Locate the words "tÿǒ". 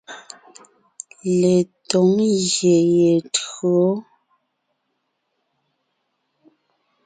3.33-3.81